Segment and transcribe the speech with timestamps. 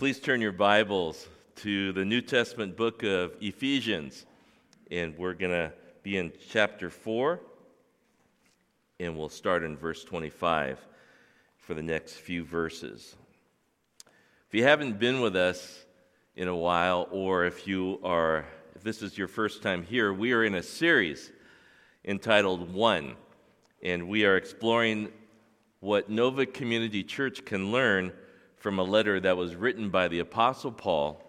[0.00, 4.24] Please turn your Bibles to the New Testament book of Ephesians,
[4.90, 7.38] and we're going to be in chapter 4,
[8.98, 10.78] and we'll start in verse 25
[11.58, 13.14] for the next few verses.
[14.48, 15.84] If you haven't been with us
[16.34, 20.32] in a while, or if you are, if this is your first time here, we
[20.32, 21.30] are in a series
[22.06, 23.16] entitled One,
[23.82, 25.12] and we are exploring
[25.80, 28.14] what Nova Community Church can learn
[28.60, 31.24] from a letter that was written by the Apostle Paul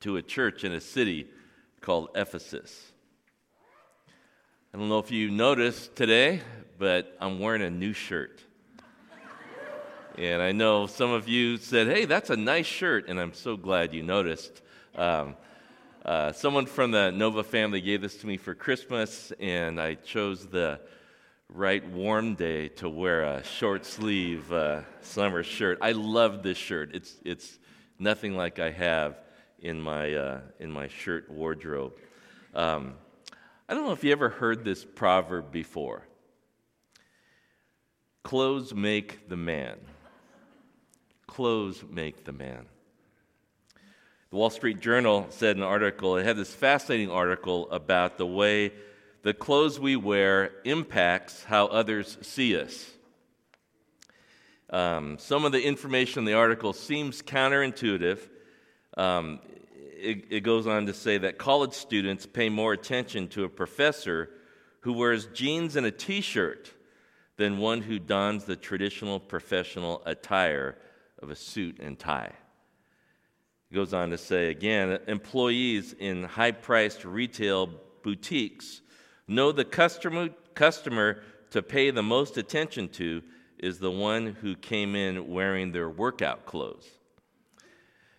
[0.00, 1.26] to a church in a city
[1.80, 2.92] called Ephesus.
[4.72, 6.42] I don't know if you noticed today,
[6.78, 8.42] but I'm wearing a new shirt.
[10.18, 13.56] and I know some of you said, hey, that's a nice shirt, and I'm so
[13.56, 14.60] glad you noticed.
[14.94, 15.36] Um,
[16.04, 20.46] uh, someone from the Nova family gave this to me for Christmas, and I chose
[20.46, 20.80] the
[21.48, 25.78] right warm day to wear a short sleeve uh, summer shirt.
[25.80, 26.94] I love this shirt.
[26.94, 27.58] It's, it's
[27.98, 29.18] nothing like I have
[29.60, 31.94] in my, uh, in my shirt wardrobe.
[32.54, 32.94] Um,
[33.68, 36.06] I don't know if you ever heard this proverb before
[38.22, 39.78] clothes make the man.
[41.28, 42.66] Clothes make the man.
[44.30, 48.72] The Wall Street Journal said an article, it had this fascinating article about the way
[49.26, 52.88] the clothes we wear impacts how others see us.
[54.70, 58.20] Um, some of the information in the article seems counterintuitive.
[58.96, 59.40] Um,
[59.74, 64.30] it, it goes on to say that college students pay more attention to a professor
[64.82, 66.72] who wears jeans and a t shirt
[67.36, 70.78] than one who dons the traditional professional attire
[71.20, 72.30] of a suit and tie.
[73.72, 77.70] It goes on to say again employees in high priced retail
[78.04, 78.82] boutiques
[79.28, 83.22] Know the customer, customer to pay the most attention to
[83.58, 86.86] is the one who came in wearing their workout clothes.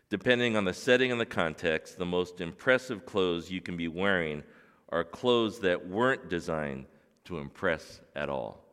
[0.09, 4.44] Depending on the setting and the context, the most impressive clothes you can be wearing
[4.89, 6.86] are clothes that weren't designed
[7.25, 8.64] to impress at all.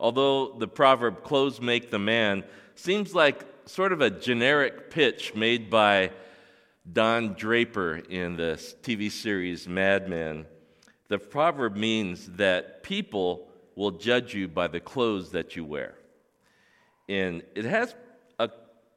[0.00, 2.42] Although the proverb, clothes make the man,
[2.74, 6.10] seems like sort of a generic pitch made by
[6.92, 10.46] Don Draper in the TV series Mad Men,
[11.10, 15.96] the proverb means that people will judge you by the clothes that you wear.
[17.08, 17.96] And it has
[18.38, 18.48] a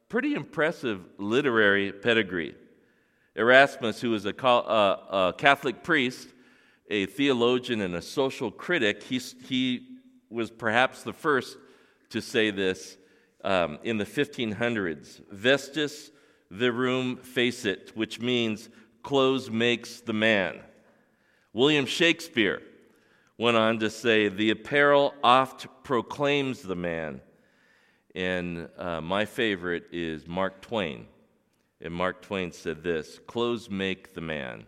[0.09, 2.53] pretty impressive literary pedigree.
[3.35, 6.27] Erasmus, who was a, a Catholic priest,
[6.87, 9.87] a theologian, and a social critic, he, he
[10.29, 11.57] was perhaps the first
[12.09, 12.95] to say this
[13.43, 16.11] um, in the 1500s Vestis
[16.53, 18.69] virum facit, which means
[19.01, 20.59] clothes makes the man.
[21.53, 22.61] William Shakespeare
[23.37, 27.21] went on to say, The apparel oft proclaims the man.
[28.15, 31.07] And uh, my favorite is Mark Twain.
[31.79, 34.65] And Mark Twain said this Clothes make the man.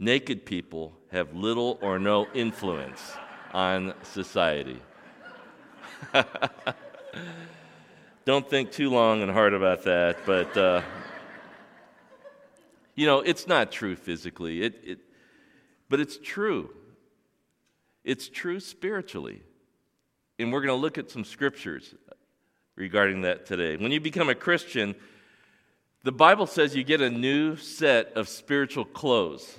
[0.00, 3.12] Naked people have little or no influence
[3.52, 4.80] on society.
[8.24, 10.82] Don't think too long and hard about that, but uh,
[12.94, 14.62] you know, it's not true physically.
[14.62, 14.98] It, it,
[15.88, 16.70] but it's true.
[18.04, 19.42] It's true spiritually.
[20.38, 21.94] And we're going to look at some scriptures
[22.76, 23.76] regarding that today.
[23.76, 24.94] When you become a Christian,
[26.04, 29.58] the Bible says you get a new set of spiritual clothes.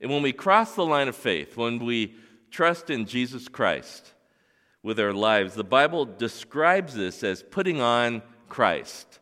[0.00, 2.14] And when we cross the line of faith, when we
[2.50, 4.14] trust in Jesus Christ
[4.82, 9.18] with our lives, the Bible describes this as putting on Christ.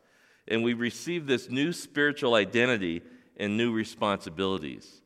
[0.47, 3.03] And we receive this new spiritual identity
[3.37, 5.03] and new responsibilities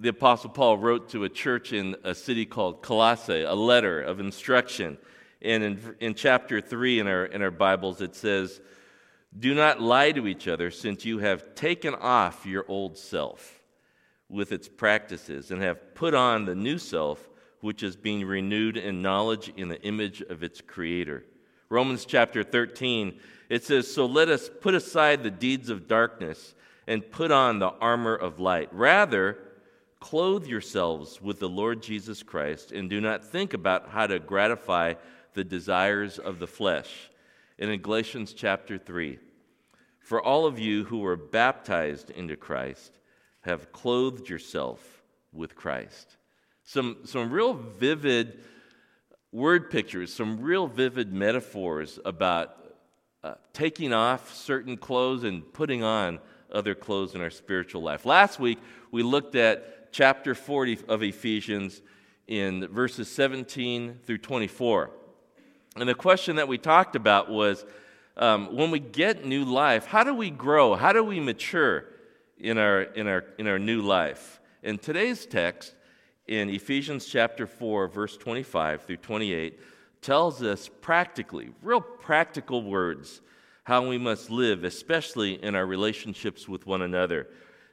[0.00, 4.20] the Apostle Paul wrote to a church in a city called Colossae a letter of
[4.20, 4.96] instruction.
[5.42, 8.60] And in, in chapter 3 in our, in our Bibles, it says,
[9.36, 13.60] Do not lie to each other, since you have taken off your old self
[14.28, 17.28] with its practices and have put on the new self,
[17.60, 21.24] which is being renewed in knowledge in the image of its creator.
[21.70, 26.54] Romans chapter 13, it says, So let us put aside the deeds of darkness
[26.86, 28.68] and put on the armor of light.
[28.72, 29.38] Rather,
[30.00, 34.94] Clothe yourselves with the Lord Jesus Christ and do not think about how to gratify
[35.34, 37.10] the desires of the flesh.
[37.58, 39.18] And in Galatians chapter 3,
[40.00, 42.98] for all of you who were baptized into Christ
[43.42, 45.02] have clothed yourself
[45.32, 46.16] with Christ.
[46.64, 48.40] Some, some real vivid
[49.32, 52.54] word pictures, some real vivid metaphors about
[53.22, 56.20] uh, taking off certain clothes and putting on
[56.52, 58.06] other clothes in our spiritual life.
[58.06, 58.58] Last week,
[58.90, 61.82] we looked at chapter 40 of Ephesians
[62.26, 64.90] in verses 17 through 24.
[65.76, 67.64] And the question that we talked about was
[68.16, 70.74] um, when we get new life, how do we grow?
[70.74, 71.84] How do we mature
[72.38, 74.40] in our, in our, in our new life?
[74.62, 75.74] In today's text,
[76.26, 79.60] in Ephesians chapter 4, verse 25 through 28,
[80.02, 83.20] tells us practically, real practical words,
[83.64, 87.28] how we must live, especially in our relationships with one another.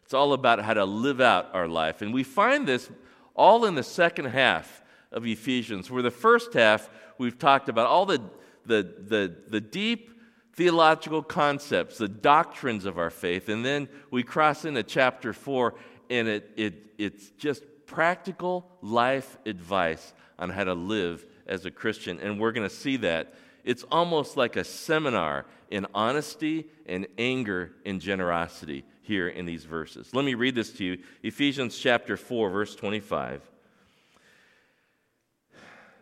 [0.05, 2.01] It's all about how to live out our life.
[2.03, 2.89] And we find this
[3.35, 8.05] all in the second half of Ephesians, where the first half we've talked about all
[8.05, 8.21] the,
[8.67, 10.11] the, the, the deep
[10.53, 13.49] theological concepts, the doctrines of our faith.
[13.49, 15.73] And then we cross into chapter 4,
[16.11, 22.19] and it, it, it's just practical life advice on how to live as a Christian.
[22.19, 23.33] And we're going to see that.
[23.63, 30.09] It's almost like a seminar in honesty and anger in generosity here in these verses.
[30.13, 33.41] Let me read this to you Ephesians chapter 4, verse 25.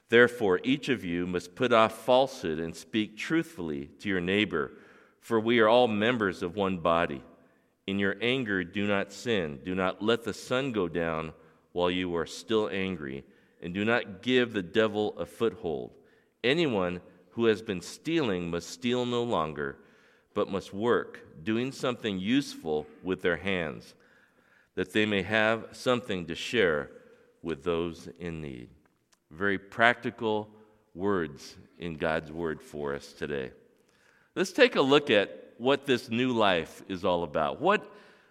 [0.09, 4.71] Therefore, each of you must put off falsehood and speak truthfully to your neighbor,
[5.19, 7.23] for we are all members of one body.
[7.87, 9.59] In your anger, do not sin.
[9.65, 11.33] Do not let the sun go down
[11.71, 13.23] while you are still angry,
[13.61, 15.91] and do not give the devil a foothold.
[16.43, 17.01] Anyone
[17.33, 19.77] who has been stealing must steal no longer,
[20.33, 23.93] but must work, doing something useful with their hands,
[24.75, 26.89] that they may have something to share
[27.41, 28.69] with those in need.
[29.31, 30.49] Very practical
[30.95, 33.51] words in God's word for us today.
[34.35, 37.61] Let's take a look at what this new life is all about.
[37.61, 37.87] What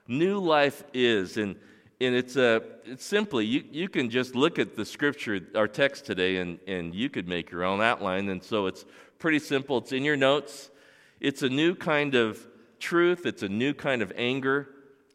[0.08, 1.36] new life is.
[1.36, 1.56] And,
[2.06, 6.04] and it's, uh, it's simply, you, you can just look at the scripture, our text
[6.04, 8.28] today, and, and you could make your own outline.
[8.28, 8.84] And so it's
[9.18, 9.78] pretty simple.
[9.78, 10.70] It's in your notes.
[11.20, 12.44] It's a new kind of
[12.80, 14.68] truth, it's a new kind of anger,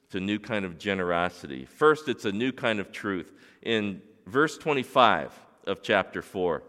[0.06, 1.66] it's a new kind of generosity.
[1.66, 3.34] First, it's a new kind of truth.
[3.62, 5.34] In verse 25
[5.66, 6.64] of chapter 4,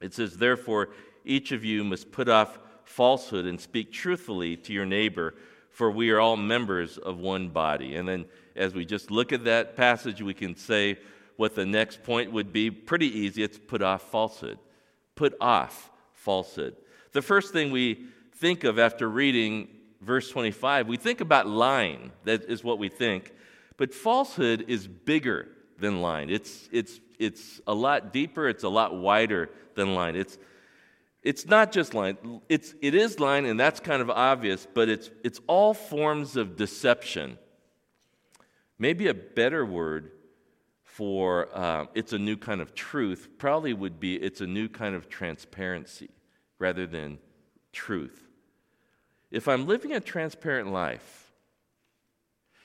[0.00, 0.88] it says, Therefore,
[1.26, 5.34] each of you must put off falsehood and speak truthfully to your neighbor,
[5.68, 7.96] for we are all members of one body.
[7.96, 8.24] And then,
[8.56, 10.98] as we just look at that passage, we can say
[11.36, 14.58] what the next point would be pretty easy it's put off falsehood.
[15.14, 16.76] Put off falsehood.
[17.12, 18.06] The first thing we
[18.36, 19.68] think of after reading
[20.00, 22.12] verse 25, we think about lying.
[22.24, 23.32] That is what we think.
[23.76, 25.48] But falsehood is bigger
[25.78, 26.30] than lying.
[26.30, 30.16] It's, it's, it's a lot deeper, it's a lot wider than lying.
[30.16, 30.38] It's,
[31.22, 32.40] it's not just lying.
[32.48, 36.56] It's, it is lying, and that's kind of obvious, but it's, it's all forms of
[36.56, 37.38] deception.
[38.78, 40.10] Maybe a better word
[40.82, 44.94] for uh, it's a new kind of truth probably would be it's a new kind
[44.94, 46.10] of transparency
[46.58, 47.18] rather than
[47.72, 48.22] truth.
[49.30, 51.32] If I'm living a transparent life,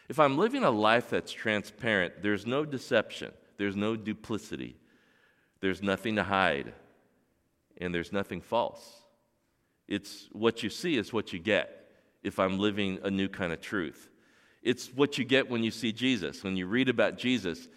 [0.08, 4.76] if I'm living a life that's transparent, there's no deception, there's no duplicity,
[5.62, 6.74] there's nothing to hide,
[7.78, 9.04] and there's nothing false.
[9.88, 11.90] It's what you see is what you get
[12.24, 14.11] if I'm living a new kind of truth.
[14.62, 16.44] It's what you get when you see Jesus.
[16.44, 17.68] When you read about Jesus,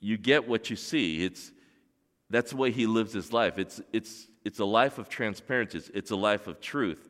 [0.00, 1.24] you get what you see.
[1.24, 1.52] It's,
[2.30, 3.58] that's the way he lives his life.
[3.58, 7.08] It's, it's, it's a life of transparency, it's a life of truth.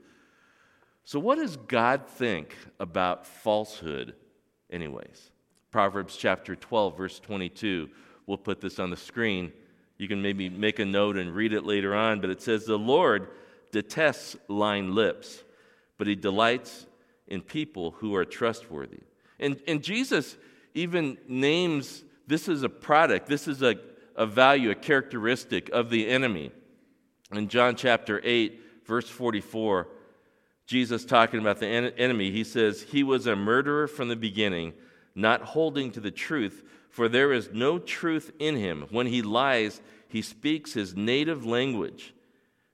[1.05, 4.15] So, what does God think about falsehood,
[4.71, 5.31] anyways?
[5.71, 7.88] Proverbs chapter 12, verse 22.
[8.26, 9.53] We'll put this on the screen.
[9.99, 12.79] You can maybe make a note and read it later on, but it says, The
[12.79, 13.29] Lord
[13.73, 15.43] detests lying lips,
[15.99, 16.87] but he delights
[17.30, 19.00] in people who are trustworthy.
[19.38, 20.37] And, and Jesus
[20.75, 23.75] even names this is a product, this is a,
[24.14, 26.52] a value, a characteristic of the enemy.
[27.32, 29.88] In John chapter 8, verse 44,
[30.64, 34.75] Jesus talking about the en- enemy, he says, He was a murderer from the beginning,
[35.16, 38.87] not holding to the truth, for there is no truth in him.
[38.90, 42.14] When he lies, he speaks his native language,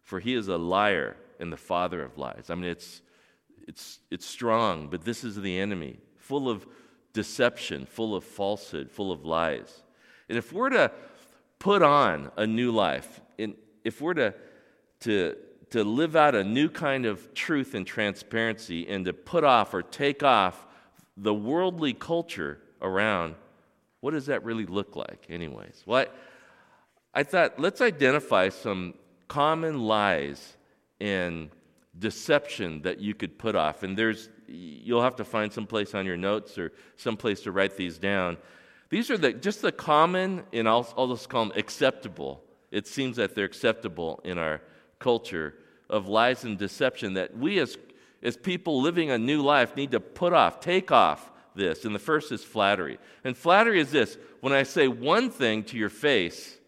[0.02, 2.50] for he is a liar and the father of lies.
[2.50, 3.00] I mean, it's,
[3.66, 6.66] it's, it's strong, but this is the enemy, full of
[7.12, 9.82] deception, full of falsehood, full of lies.
[10.28, 10.92] And if we're to
[11.58, 13.54] put on a new life, and
[13.84, 14.34] if we're to,
[15.00, 15.36] to,
[15.70, 19.82] to live out a new kind of truth and transparency and to put off or
[19.82, 20.66] take off
[21.16, 23.34] the worldly culture around,
[24.00, 25.82] what does that really look like, anyways?
[25.86, 26.06] Well,
[27.14, 28.94] I, I thought let's identify some
[29.26, 30.56] common lies
[31.00, 31.50] and
[31.98, 33.82] deception that you could put off.
[33.82, 37.52] And there's, you'll have to find some place on your notes or some place to
[37.52, 38.36] write these down.
[38.90, 42.42] These are the, just the common, and I'll, I'll just call them acceptable
[42.76, 44.60] it seems that they're acceptable in our
[44.98, 45.54] culture
[45.88, 47.78] of lies and deception that we as,
[48.22, 51.86] as people living a new life need to put off, take off this.
[51.86, 52.98] And the first is flattery.
[53.24, 56.58] And flattery is this when I say one thing to your face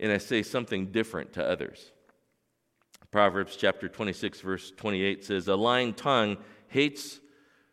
[0.00, 1.91] and I say something different to others.
[3.12, 6.38] Proverbs chapter 26, verse 28 says, A lying tongue
[6.68, 7.20] hates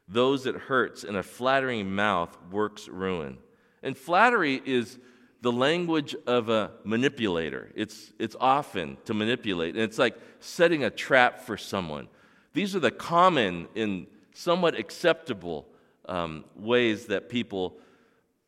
[0.06, 3.38] those it hurts, and a flattering mouth works ruin.
[3.82, 5.00] And flattery is
[5.42, 7.72] the language of a manipulator.
[7.74, 12.10] It's, it's often to manipulate, and it's like setting a trap for someone.
[12.52, 15.70] These are the common and somewhat acceptable
[16.10, 17.78] um, ways that people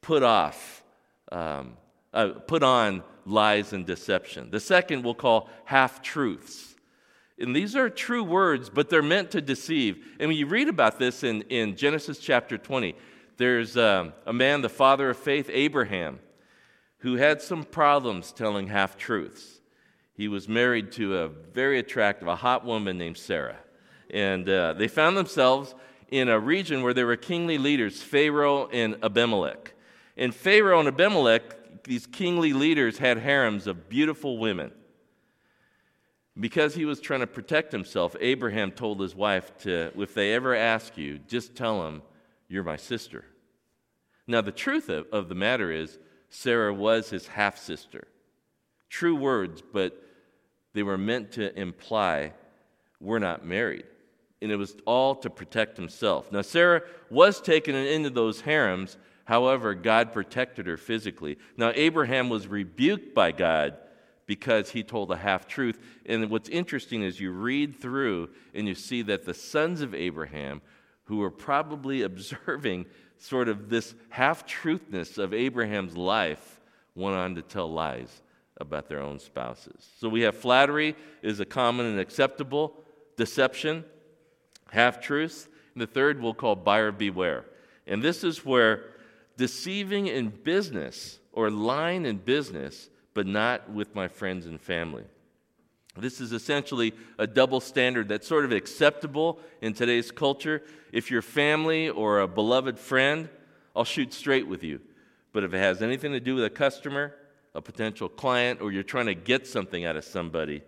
[0.01, 0.83] put off,
[1.31, 1.77] um,
[2.13, 4.51] uh, put on lies and deception.
[4.51, 6.75] The second we'll call half truths.
[7.41, 10.05] And these are true words, but they're meant to deceive.
[10.19, 12.95] And when you read about this in, in Genesis chapter 20,
[13.37, 16.19] there's um, a man, the father of faith, Abraham,
[16.99, 19.59] who had some problems telling half truths.
[20.13, 23.57] He was married to a very attractive, a hot woman named Sarah.
[24.11, 25.73] And uh, they found themselves
[26.09, 29.73] in a region where there were kingly leaders, Pharaoh and Abimelech.
[30.15, 34.71] And Pharaoh and Abimelech, these kingly leaders, had harems of beautiful women.
[36.41, 40.55] Because he was trying to protect himself, Abraham told his wife to, if they ever
[40.55, 42.01] ask you, just tell them,
[42.49, 43.23] you're my sister.
[44.25, 48.07] Now, the truth of, of the matter is, Sarah was his half sister.
[48.89, 50.03] True words, but
[50.73, 52.33] they were meant to imply
[52.99, 53.85] we're not married.
[54.41, 56.31] And it was all to protect himself.
[56.31, 56.81] Now, Sarah
[57.11, 58.97] was taken into those harems.
[59.25, 61.37] However, God protected her physically.
[61.55, 63.77] Now, Abraham was rebuked by God
[64.31, 65.77] because he told a half truth.
[66.05, 70.61] And what's interesting is you read through and you see that the sons of Abraham,
[71.03, 72.85] who were probably observing
[73.17, 76.61] sort of this half truthness of Abraham's life
[76.95, 78.21] went on to tell lies
[78.55, 79.89] about their own spouses.
[79.99, 82.73] So we have flattery is a common and acceptable
[83.17, 83.83] deception,
[84.71, 85.49] half truths.
[85.73, 87.43] And the third we'll call buyer beware.
[87.85, 88.85] And this is where
[89.35, 95.03] deceiving in business or lying in business, but not with my friends and family.
[95.97, 100.63] This is essentially a double standard that's sort of acceptable in today's culture.
[100.93, 103.27] If you're family or a beloved friend,
[103.75, 104.79] I'll shoot straight with you.
[105.33, 107.13] But if it has anything to do with a customer,
[107.53, 110.61] a potential client, or you're trying to get something out of somebody,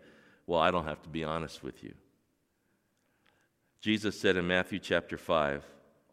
[0.46, 1.94] well, I don't have to be honest with you.
[3.80, 5.64] Jesus said in Matthew chapter 5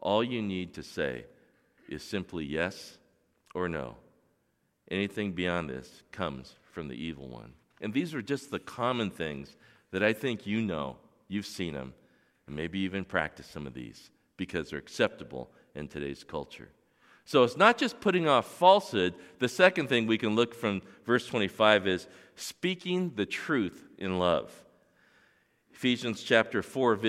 [0.01, 1.25] all you need to say
[1.87, 2.97] is simply yes
[3.53, 3.95] or no.
[4.91, 7.53] Anything beyond this comes from the evil one.
[7.79, 9.55] And these are just the common things
[9.91, 10.97] that I think you know,
[11.29, 11.93] you've seen them,
[12.45, 16.69] and maybe even practice some of these because they're acceptable in today's culture.
[17.23, 19.13] So it's not just putting off falsehood.
[19.39, 24.51] The second thing we can look from verse 25 is speaking the truth in love.
[25.73, 26.99] Ephesians chapter 4,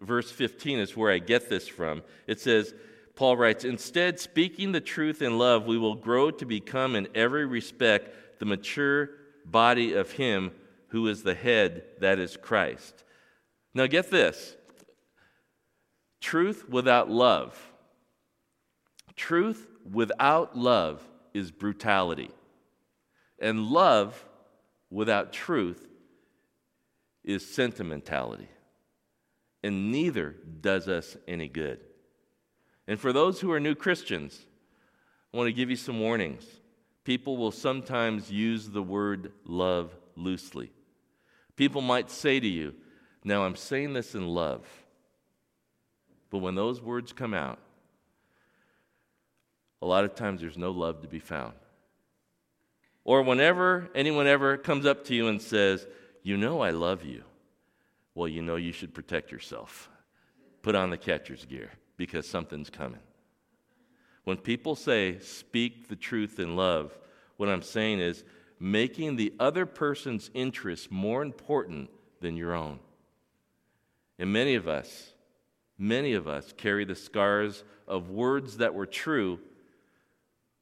[0.00, 2.02] verse 15 is where I get this from.
[2.26, 2.74] It says,
[3.20, 7.44] Paul writes, Instead, speaking the truth in love, we will grow to become in every
[7.44, 9.10] respect the mature
[9.44, 10.52] body of Him
[10.88, 13.04] who is the head, that is Christ.
[13.74, 14.56] Now, get this
[16.22, 17.60] truth without love.
[19.16, 22.30] Truth without love is brutality.
[23.38, 24.24] And love
[24.88, 25.86] without truth
[27.22, 28.48] is sentimentality.
[29.62, 31.80] And neither does us any good.
[32.90, 34.36] And for those who are new Christians,
[35.32, 36.44] I want to give you some warnings
[37.04, 40.72] people will sometimes use the word love loosely.
[41.54, 42.74] People might say to you,
[43.22, 44.66] Now I'm saying this in love.
[46.30, 47.60] But when those words come out,
[49.80, 51.54] a lot of times there's no love to be found.
[53.04, 55.86] Or whenever anyone ever comes up to you and says,
[56.24, 57.22] You know I love you,
[58.16, 59.88] well, you know you should protect yourself.
[60.62, 61.70] Put on the catcher's gear
[62.00, 63.02] because something's coming.
[64.24, 66.98] When people say, speak the truth in love,
[67.36, 68.24] what I'm saying is
[68.58, 71.90] making the other person's interests more important
[72.22, 72.78] than your own.
[74.18, 75.12] And many of us,
[75.76, 79.38] many of us carry the scars of words that were true,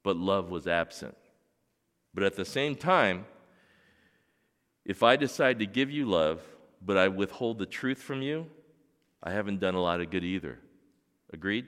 [0.02, 1.16] but love was absent.
[2.14, 3.26] But at the same time,
[4.85, 6.42] if I decide to give you love,
[6.85, 8.49] but I withhold the truth from you,
[9.23, 10.59] I haven't done a lot of good either.
[11.32, 11.66] Agreed?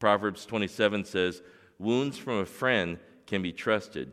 [0.00, 1.42] Proverbs 27 says,
[1.78, 4.12] Wounds from a friend can be trusted,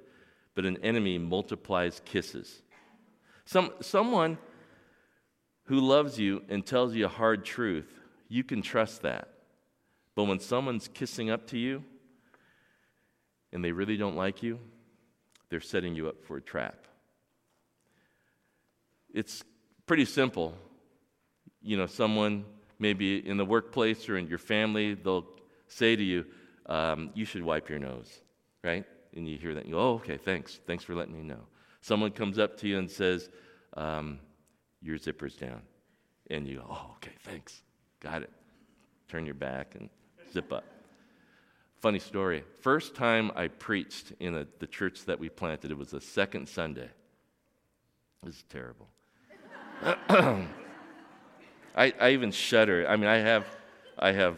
[0.54, 2.62] but an enemy multiplies kisses.
[3.46, 4.38] Some, someone
[5.64, 9.30] who loves you and tells you a hard truth, you can trust that.
[10.14, 11.84] But when someone's kissing up to you
[13.54, 14.60] and they really don't like you,
[15.50, 16.86] they're setting you up for a trap.
[19.14, 19.44] It's
[19.86, 20.54] pretty simple.
[21.62, 22.46] You know, someone
[22.80, 25.28] maybe in the workplace or in your family, they'll
[25.68, 26.26] say to you,
[26.68, 28.20] um, you should wipe your nose,
[28.64, 28.86] right?
[29.16, 30.60] And you hear that, and you go, oh, okay, thanks.
[30.68, 31.40] Thanks for letting me know.
[31.82, 33.30] Someone comes up to you and says,
[33.76, 34.20] um,
[34.82, 35.62] your zipper's down.
[36.30, 37.62] And you go, oh, okay, thanks.
[38.00, 38.30] Got it.
[39.08, 39.90] Turn your back and
[40.34, 40.66] zip up.
[41.80, 42.44] Funny story.
[42.62, 46.50] First time I preached in a, the church that we planted, it was the second
[46.50, 46.90] Sunday.
[48.24, 48.88] This is terrible.
[51.78, 52.88] I, I even shudder.
[52.90, 53.46] I mean, I have,
[54.00, 54.38] I have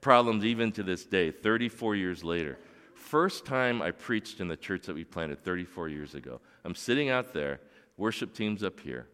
[0.00, 2.58] problems even to this day, 34 years later.
[2.94, 6.40] First time I preached in the church that we planted 34 years ago.
[6.64, 7.60] I'm sitting out there,
[7.96, 9.08] worship team's up here.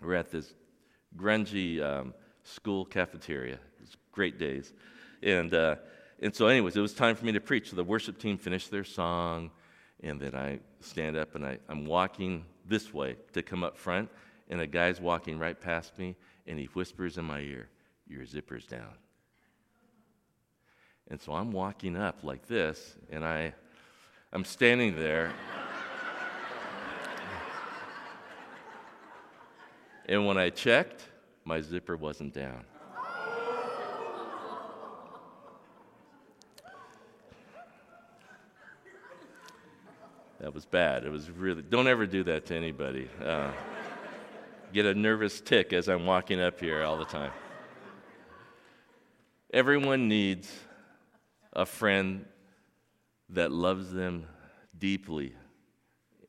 [0.00, 0.54] We're at this
[1.16, 3.58] grungy um, school cafeteria.
[3.82, 4.72] It's great days.
[5.24, 5.76] And, uh,
[6.20, 7.70] and so, anyways, it was time for me to preach.
[7.70, 9.50] So the worship team finished their song,
[10.02, 14.08] and then I stand up and I, I'm walking this way to come up front,
[14.48, 16.14] and a guy's walking right past me,
[16.46, 17.68] and he whispers in my ear,
[18.06, 18.94] Your zipper's down.
[21.08, 23.52] And so I'm walking up like this, and I,
[24.32, 25.32] I'm standing there.
[30.06, 31.08] and when I checked,
[31.44, 32.64] my zipper wasn't down.
[40.40, 41.04] That was bad.
[41.04, 43.08] It was really, don't ever do that to anybody.
[43.22, 43.50] Uh,
[44.72, 47.32] get a nervous tic as I'm walking up here all the time.
[49.52, 50.50] Everyone needs
[51.52, 52.24] a friend
[53.30, 54.26] that loves them
[54.78, 55.34] deeply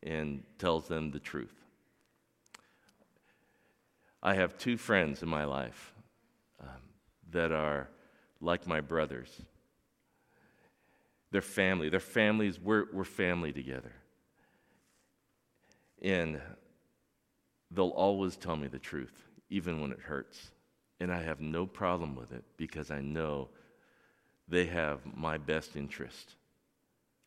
[0.01, 1.53] and tells them the truth.
[4.23, 5.93] I have two friends in my life
[6.59, 6.67] um,
[7.31, 7.89] that are
[8.39, 9.29] like my brothers.
[11.31, 11.89] They're family.
[11.89, 12.59] They're families.
[12.59, 13.93] We're, we're family together.
[16.01, 16.41] And
[17.71, 19.13] they'll always tell me the truth,
[19.49, 20.51] even when it hurts.
[20.99, 23.49] And I have no problem with it because I know
[24.47, 26.35] they have my best interest.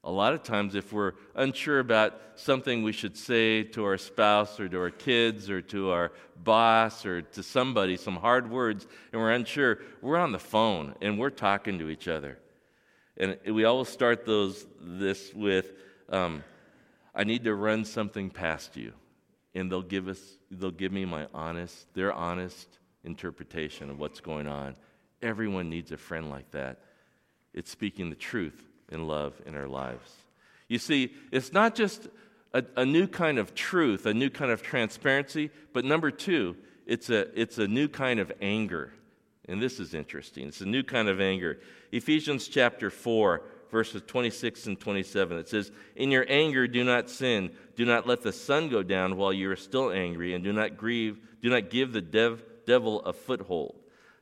[0.07, 4.61] A lot of times, if we're unsure about something we should say to our spouse
[4.61, 9.23] or to our kids or to our boss or to somebody, some hard words, and
[9.23, 12.39] we're unsure, we're on the phone and we're talking to each other.
[13.17, 15.73] And we always start those, this with,
[16.11, 16.45] um,
[17.15, 18.93] I need to run something past you.
[19.55, 22.67] And they'll give us, they'll give me my honest, their honest
[23.05, 24.77] interpretation of what's going on.
[25.23, 26.79] Everyone needs a friend like that
[27.55, 30.13] it's speaking the truth in love in our lives.
[30.69, 32.09] You see, it's not just
[32.53, 37.11] a, a, new kind of truth, a new kind of transparency, but number two, it's
[37.11, 38.93] a, it's a new kind of anger.
[39.49, 40.49] And this is interesting.
[40.49, 41.61] It's a new kind of anger.
[41.93, 43.43] Ephesians chapter 4,
[43.75, 47.51] verses 26 and 27, it says, In your anger, do not sin.
[47.75, 50.77] Do not let the sun go down while you are still angry, and do not
[50.77, 53.75] grieve, do not give the dev, devil a foothold.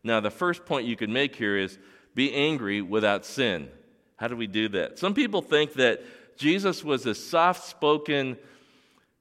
[0.02, 1.78] Now, the first point you could make here is
[2.14, 3.68] be angry without sin.
[4.16, 4.98] How do we do that?
[4.98, 6.02] Some people think that
[6.38, 8.38] Jesus was a soft spoken,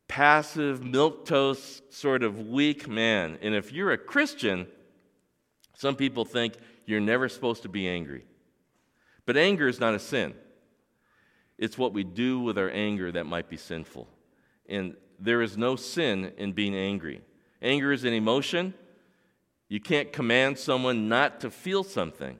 [0.08, 3.38] passive, milquetoast, sort of weak man.
[3.42, 4.68] And if you're a Christian,
[5.76, 6.54] some people think
[6.86, 8.24] you're never supposed to be angry.
[9.32, 10.34] But anger is not a sin,
[11.58, 14.10] it's what we do with our anger that might be sinful.
[14.68, 17.22] And there is no sin in being angry.
[17.62, 18.74] Anger is an emotion.
[19.70, 22.40] You can't command someone not to feel something.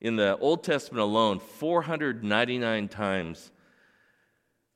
[0.00, 3.50] In the Old Testament alone, 499 times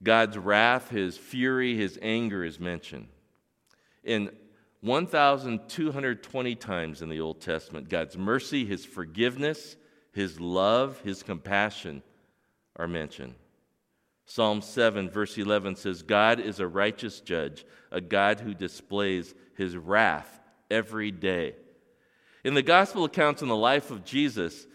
[0.03, 3.09] God's wrath, his fury, his anger is mentioned.
[4.05, 4.31] In
[4.83, 9.77] 1,220 times in the Old Testament, God's mercy, his forgiveness,
[10.17, 12.03] his love, his compassion
[12.75, 13.35] are mentioned.
[14.25, 19.77] Psalm 7, verse 11 says, God is a righteous judge, a God who displays his
[19.77, 21.55] wrath every day.
[22.45, 24.67] In the gospel accounts in the life of Jesus,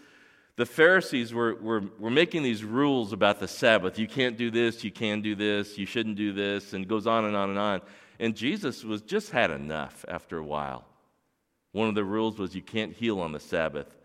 [0.57, 3.97] the Pharisees were, were, were making these rules about the Sabbath.
[3.97, 7.25] You can't do this, you can do this, you shouldn't do this, and goes on
[7.25, 7.81] and on and on.
[8.19, 10.85] And Jesus was just had enough after a while.
[11.71, 13.97] One of the rules was you can't heal on the Sabbath.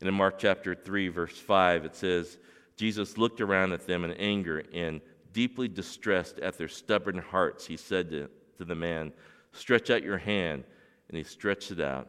[0.00, 2.38] And in Mark chapter 3, verse 5, it says,
[2.76, 5.00] Jesus looked around at them in anger and
[5.32, 7.66] deeply distressed at their stubborn hearts.
[7.66, 8.28] He said to,
[8.58, 9.12] to the man,
[9.52, 10.64] Stretch out your hand.
[11.08, 12.08] And he stretched it out,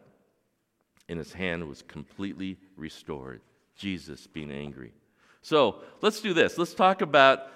[1.07, 3.41] and his hand was completely restored.
[3.75, 4.91] Jesus being angry.
[5.43, 6.57] So let's do this.
[6.57, 7.51] Let's talk about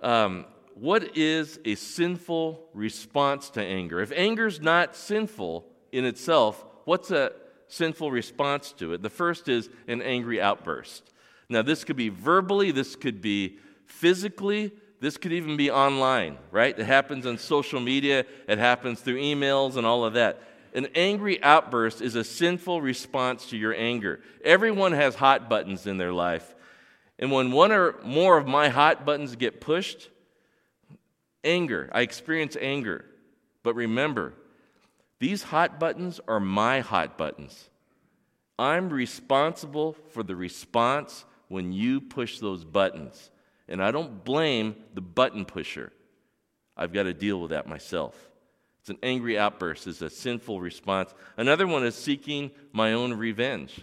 [0.00, 4.00] um, what is a sinful response to anger.
[4.00, 7.32] If anger is not sinful in itself, what's a
[7.68, 9.02] sinful response to it?
[9.02, 11.12] The first is an angry outburst.
[11.48, 16.78] Now, this could be verbally, this could be physically, this could even be online, right?
[16.78, 20.42] It happens on social media, it happens through emails and all of that.
[20.74, 24.20] An angry outburst is a sinful response to your anger.
[24.44, 26.54] Everyone has hot buttons in their life.
[27.18, 30.10] And when one or more of my hot buttons get pushed,
[31.42, 33.04] anger, I experience anger.
[33.62, 34.34] But remember,
[35.20, 37.70] these hot buttons are my hot buttons.
[38.58, 43.30] I'm responsible for the response when you push those buttons.
[43.68, 45.92] And I don't blame the button pusher.
[46.76, 48.14] I've got to deal with that myself.
[48.80, 51.12] It's an angry outburst, it's a sinful response.
[51.36, 53.80] Another one is seeking my own revenge.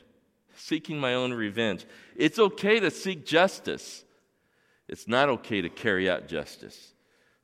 [0.56, 1.86] Seeking my own revenge.
[2.16, 4.04] It's okay to seek justice,
[4.88, 6.95] it's not okay to carry out justice.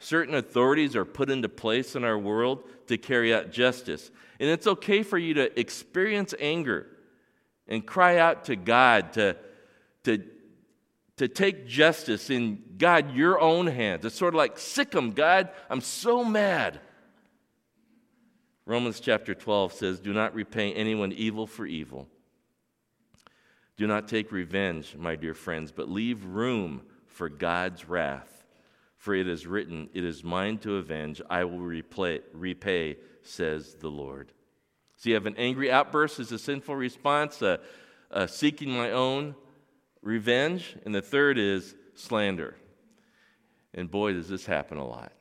[0.04, 4.10] Certain authorities are put into place in our world to carry out justice.
[4.40, 6.88] And it's okay for you to experience anger
[7.68, 9.38] and cry out to God to,
[10.06, 10.24] to,
[11.18, 14.04] to take justice in God, your own hands.
[14.04, 16.80] It's sort of like, sick 'em, God, I'm so mad.
[18.66, 22.08] Romans chapter 12 says, Do not repay anyone evil for evil.
[23.78, 28.40] Do not take revenge, my dear friends, but leave room for God's wrath.
[29.02, 33.90] For it is written, It is mine to avenge, I will repay, repay says the
[33.90, 34.32] Lord.
[34.96, 37.58] So you have an angry outburst as a sinful response, uh,
[38.12, 39.34] uh, seeking my own
[40.04, 42.54] revenge, and the third is slander.
[43.74, 45.14] And boy, does this happen a lot.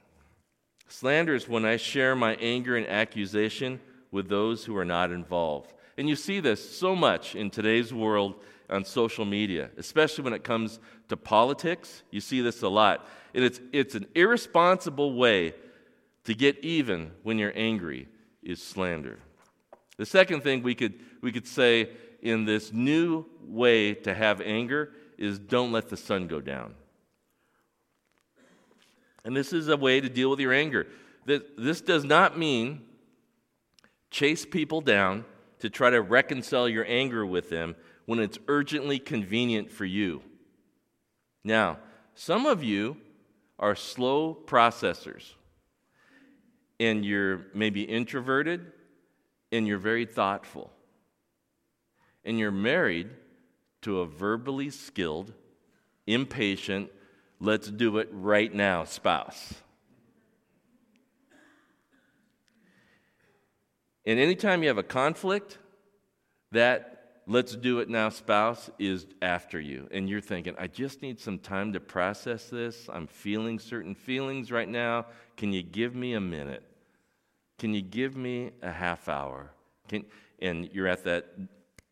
[0.88, 5.72] Slander is when I share my anger and accusation with those who are not involved.
[5.98, 8.36] And you see this so much in today's world
[8.68, 12.02] on social media, especially when it comes to politics.
[12.10, 13.06] You see this a lot.
[13.34, 15.54] And it's, it's an irresponsible way
[16.24, 18.08] to get even when you're angry
[18.42, 19.18] is slander.
[19.96, 21.90] The second thing we could, we could say
[22.22, 26.74] in this new way to have anger is don't let the sun go down.
[29.24, 30.86] And this is a way to deal with your anger.
[31.26, 32.80] This does not mean
[34.10, 35.24] chase people down
[35.60, 40.22] to try to reconcile your anger with them when it's urgently convenient for you.
[41.44, 41.78] Now,
[42.14, 42.96] some of you
[43.58, 45.34] are slow processors,
[46.78, 48.72] and you're maybe introverted,
[49.52, 50.70] and you're very thoughtful,
[52.24, 53.10] and you're married
[53.82, 55.32] to a verbally skilled,
[56.06, 56.90] impatient,
[57.38, 59.54] let's do it right now spouse.
[64.10, 65.58] And anytime you have a conflict,
[66.50, 69.86] that let's do it now spouse is after you.
[69.92, 72.88] And you're thinking, I just need some time to process this.
[72.92, 75.06] I'm feeling certain feelings right now.
[75.36, 76.64] Can you give me a minute?
[77.60, 79.52] Can you give me a half hour?
[79.86, 80.04] Can,
[80.40, 81.28] and you're at that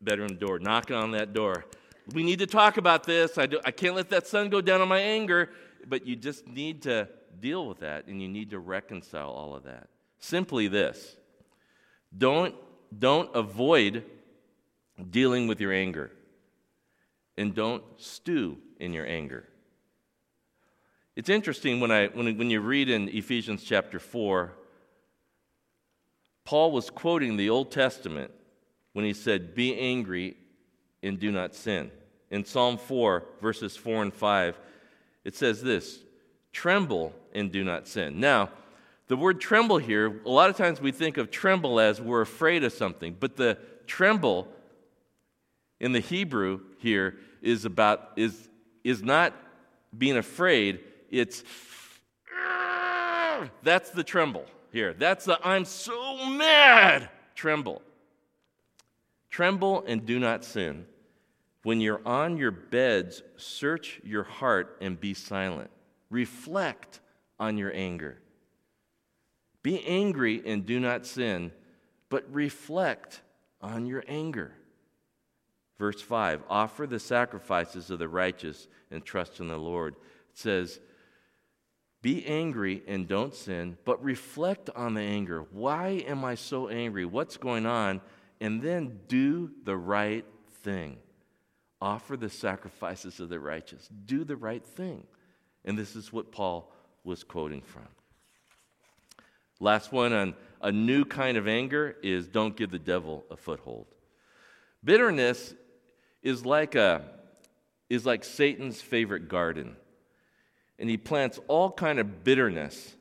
[0.00, 1.66] bedroom door, knocking on that door.
[2.14, 3.38] We need to talk about this.
[3.38, 5.50] I, do, I can't let that sun go down on my anger.
[5.86, 9.62] But you just need to deal with that and you need to reconcile all of
[9.62, 9.86] that.
[10.18, 11.14] Simply this
[12.16, 12.54] don't,
[12.96, 14.04] don't avoid
[15.10, 16.10] dealing with your anger.
[17.36, 19.44] And don't stew in your anger.
[21.14, 24.52] It's interesting when, I, when, when you read in Ephesians chapter 4,
[26.44, 28.30] Paul was quoting the Old Testament
[28.92, 30.36] when he said, Be angry
[31.02, 31.90] and do not sin.
[32.30, 34.58] In Psalm 4, verses 4 and 5,
[35.24, 36.00] it says this
[36.52, 38.18] Tremble and do not sin.
[38.18, 38.50] Now,
[39.08, 42.62] the word tremble here, a lot of times we think of tremble as we're afraid
[42.62, 44.48] of something, but the tremble
[45.80, 48.48] in the Hebrew here is about is
[48.84, 49.34] is not
[49.96, 51.42] being afraid, it's
[53.62, 54.92] that's the tremble here.
[54.92, 57.82] That's the I'm so mad tremble.
[59.30, 60.86] Tremble and do not sin.
[61.62, 65.70] When you're on your beds, search your heart and be silent.
[66.10, 67.00] Reflect
[67.38, 68.18] on your anger.
[69.62, 71.52] Be angry and do not sin,
[72.08, 73.22] but reflect
[73.60, 74.52] on your anger.
[75.78, 79.94] Verse 5 Offer the sacrifices of the righteous and trust in the Lord.
[80.30, 80.80] It says,
[82.02, 85.46] Be angry and don't sin, but reflect on the anger.
[85.50, 87.04] Why am I so angry?
[87.04, 88.00] What's going on?
[88.40, 90.24] And then do the right
[90.62, 90.98] thing.
[91.80, 93.88] Offer the sacrifices of the righteous.
[94.06, 95.06] Do the right thing.
[95.64, 96.72] And this is what Paul
[97.04, 97.86] was quoting from.
[99.60, 103.86] Last one on a new kind of anger is don't give the devil a foothold.
[104.84, 105.54] Bitterness
[106.22, 107.02] is like, a,
[107.88, 109.76] is like Satan's favorite garden.
[110.78, 112.94] And he plants all kind of bitterness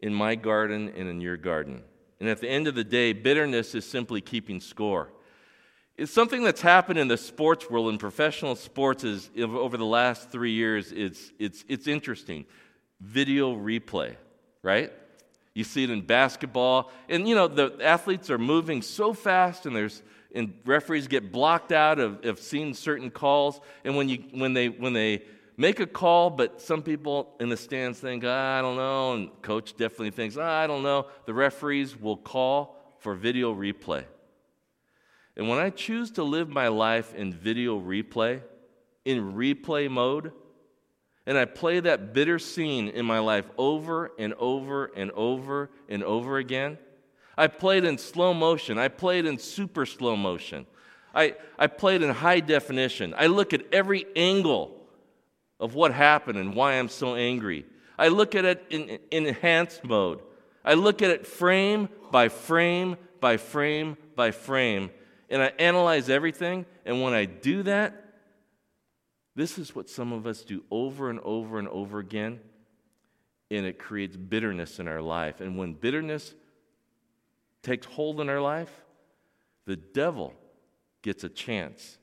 [0.00, 1.82] in my garden and in your garden.
[2.20, 5.08] And at the end of the day, bitterness is simply keeping score.
[5.96, 10.30] It's something that's happened in the sports world, in professional sports, is over the last
[10.30, 10.92] three years.
[10.92, 12.46] It's, it's, it's interesting.
[13.00, 14.16] Video replay,
[14.62, 14.92] right?
[15.54, 19.76] You see it in basketball, and you know the athletes are moving so fast, and
[19.76, 20.02] there's
[20.34, 23.60] and referees get blocked out of, of seeing certain calls.
[23.84, 25.22] And when, you, when, they, when they
[25.56, 29.42] make a call, but some people in the stands think, ah, I don't know, and
[29.42, 31.06] coach definitely thinks, ah, I don't know.
[31.26, 34.04] The referees will call for video replay.
[35.36, 38.42] And when I choose to live my life in video replay,
[39.04, 40.32] in replay mode,
[41.26, 46.02] and I play that bitter scene in my life over and over and over and
[46.02, 46.78] over again,
[47.36, 48.78] I played in slow motion.
[48.78, 50.66] I played in super slow motion.
[51.14, 53.14] I, I played in high definition.
[53.16, 54.76] I look at every angle
[55.60, 57.64] of what happened and why I'm so angry.
[57.98, 60.20] I look at it in, in enhanced mode.
[60.64, 64.90] I look at it frame by frame by frame by frame,
[65.30, 66.66] and I analyze everything.
[66.84, 68.01] And when I do that,
[69.34, 72.40] this is what some of us do over and over and over again,
[73.50, 75.40] and it creates bitterness in our life.
[75.40, 76.34] And when bitterness
[77.62, 78.70] takes hold in our life,
[79.64, 80.34] the devil
[81.02, 81.98] gets a chance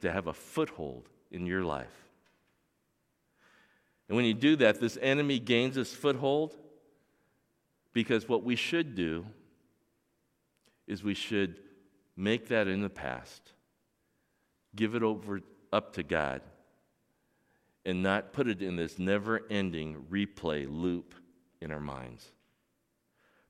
[0.00, 2.04] to have a foothold in your life.
[4.08, 6.54] And when you do that, this enemy gains his foothold
[7.94, 9.24] because what we should do
[10.86, 11.58] is we should
[12.16, 13.52] make that in the past,
[14.76, 15.40] give it over
[15.74, 16.40] up to God,
[17.84, 21.14] and not put it in this never ending replay loop
[21.60, 22.32] in our minds.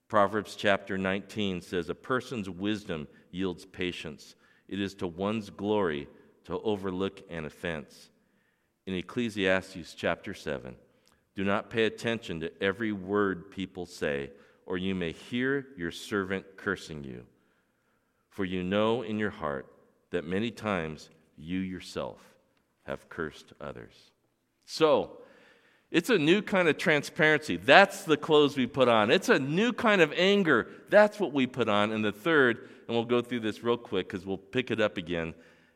[0.08, 4.36] Proverbs chapter 19 says, A person's wisdom yields patience.
[4.68, 6.08] It is to one's glory
[6.44, 8.08] to overlook an offense.
[8.86, 10.74] In Ecclesiastes chapter 7,
[11.34, 14.30] do not pay attention to every word people say,
[14.64, 17.24] or you may hear your servant cursing you.
[18.30, 19.66] For you know in your heart
[20.10, 22.20] that many times you yourself
[22.84, 23.94] have cursed others.
[24.66, 25.18] So,
[25.90, 27.56] it's a new kind of transparency.
[27.56, 29.12] That's the clothes we put on.
[29.12, 30.66] It's a new kind of anger.
[30.90, 31.92] That's what we put on.
[31.92, 34.96] And the third, and we'll go through this real quick because we'll pick it up
[34.96, 35.34] again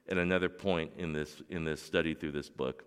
[0.08, 2.84] at another point in this, in this study through this book.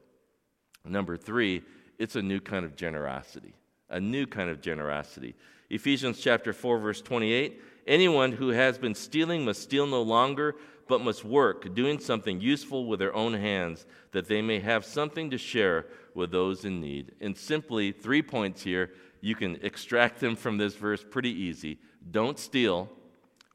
[0.84, 1.64] Number three,
[1.98, 3.54] it's a new kind of generosity.
[3.90, 5.36] A new kind of generosity.
[5.70, 10.56] Ephesians chapter 4, verse 28 Anyone who has been stealing must steal no longer,
[10.88, 15.30] but must work, doing something useful with their own hands, that they may have something
[15.30, 17.14] to share with those in need.
[17.22, 18.92] And simply, three points here.
[19.22, 21.80] You can extract them from this verse pretty easy.
[22.10, 22.90] Don't steal,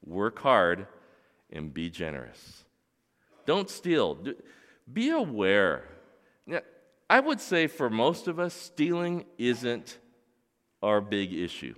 [0.05, 0.87] work hard,
[1.51, 2.65] and be generous.
[3.45, 4.19] Don't steal.
[4.93, 5.85] Be aware.
[6.47, 6.61] Now,
[7.11, 9.99] I would say for most of us, stealing isn't
[10.83, 11.75] our big issue.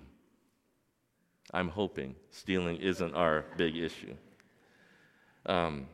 [1.52, 4.14] I'm hoping stealing isn't our big issue.
[5.46, 5.86] Um,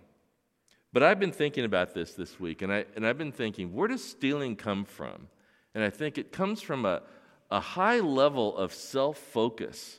[0.93, 3.89] but I've been thinking about this this week, and, I, and I've been thinking, where
[3.89, 5.29] does stealing come from?
[5.75, 7.03] And I think it comes from a,
[7.51, 9.99] a high level of self focus,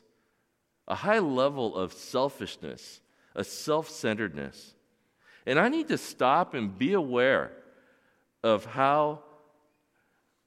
[0.87, 3.01] a high level of selfishness,
[3.35, 4.73] a self centeredness.
[5.45, 7.51] And I need to stop and be aware
[8.43, 9.23] of how,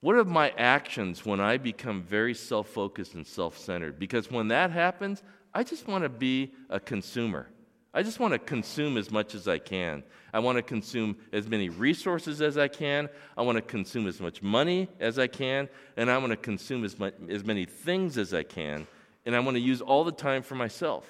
[0.01, 3.99] what are my actions when I become very self focused and self centered?
[3.99, 5.21] Because when that happens,
[5.53, 7.47] I just want to be a consumer.
[7.93, 10.03] I just want to consume as much as I can.
[10.31, 13.09] I want to consume as many resources as I can.
[13.35, 15.67] I want to consume as much money as I can.
[15.97, 18.85] And I want to consume as, much, as many things as I can.
[19.25, 21.05] And I want to use all the time for myself.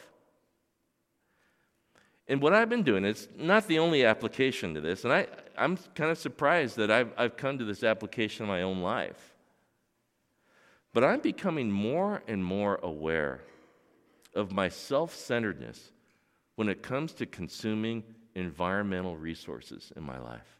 [2.30, 5.04] And what I've been doing, it's not the only application to this.
[5.04, 5.28] And I,
[5.60, 9.36] I'm kind of surprised that I've, I've come to this application in my own life.
[10.94, 13.42] But I'm becoming more and more aware
[14.34, 15.92] of my self centeredness
[16.56, 18.04] when it comes to consuming
[18.36, 20.60] environmental resources in my life.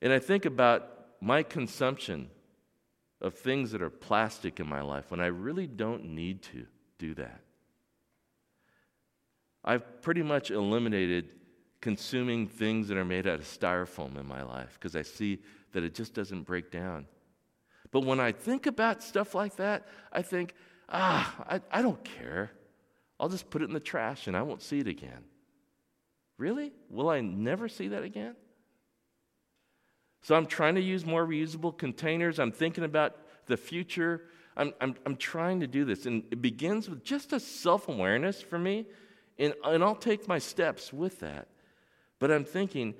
[0.00, 0.88] And I think about
[1.20, 2.30] my consumption
[3.20, 6.66] of things that are plastic in my life when I really don't need to
[6.98, 7.40] do that.
[9.64, 11.34] I've pretty much eliminated
[11.80, 15.40] consuming things that are made out of styrofoam in my life because I see
[15.72, 17.06] that it just doesn't break down.
[17.90, 20.54] But when I think about stuff like that, I think,
[20.88, 22.52] ah, I, I don't care.
[23.20, 25.24] I'll just put it in the trash and I won't see it again.
[26.38, 26.72] Really?
[26.88, 28.34] Will I never see that again?
[30.22, 32.38] So I'm trying to use more reusable containers.
[32.38, 34.22] I'm thinking about the future.
[34.56, 36.06] I'm, I'm, I'm trying to do this.
[36.06, 38.86] And it begins with just a self awareness for me.
[39.38, 41.48] And, and I'll take my steps with that.
[42.18, 42.94] But I'm thinking,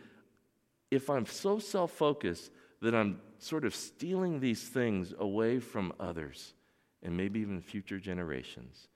[0.91, 6.55] if I'm so self focused that I'm sort of stealing these things away from others,
[7.03, 8.89] and maybe even future generations,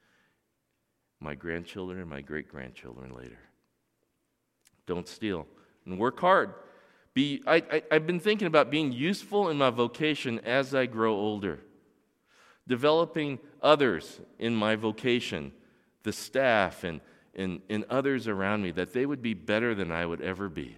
[1.20, 3.38] my grandchildren and my great grandchildren later.
[4.86, 5.46] Don't steal
[5.84, 6.54] and work hard.
[7.14, 11.14] Be, I, I, I've been thinking about being useful in my vocation as I grow
[11.14, 11.60] older,
[12.68, 15.52] developing others in my vocation,
[16.02, 17.00] the staff and,
[17.36, 20.76] and, and others around me, that they would be better than I would ever be.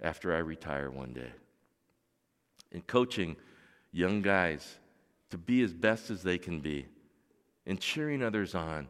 [0.00, 1.32] after I retire one day.
[2.70, 3.36] In coaching
[3.92, 4.78] young guys
[5.30, 6.86] to be as best as they can be
[7.66, 8.88] and cheering others on.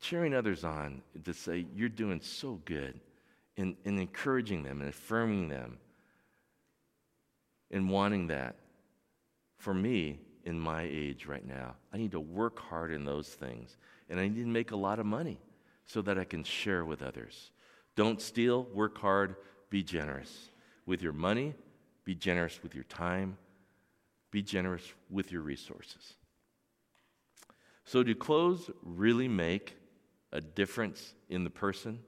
[0.00, 2.98] Cheering others on to say, You're doing so good,
[3.56, 5.78] and, and encouraging them and affirming them
[7.70, 8.56] and wanting that.
[9.58, 13.76] For me, in my age right now, I need to work hard in those things,
[14.08, 15.38] and I need to make a lot of money
[15.86, 17.50] so that I can share with others.
[17.96, 19.36] Don't steal, work hard,
[19.70, 20.50] be generous
[20.86, 21.54] with your money,
[22.04, 23.36] be generous with your time,
[24.30, 26.14] be generous with your resources.
[27.84, 29.76] So, do clothes really make
[30.32, 32.00] a difference in the person?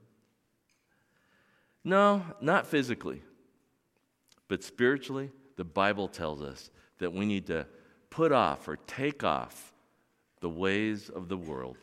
[1.83, 3.21] No, not physically.
[4.47, 6.69] But spiritually, the Bible tells us
[6.99, 7.65] that we need to
[8.13, 9.73] put off or take off
[10.39, 11.77] the ways of the world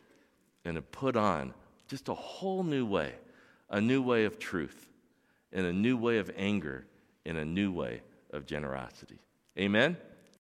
[0.65, 1.53] and to put on
[1.89, 3.13] just a whole new way,
[3.69, 4.89] a new way of truth,
[5.53, 6.87] and a new way of anger,
[7.27, 8.01] and a new way
[8.33, 9.19] of generosity.
[9.59, 9.97] Amen?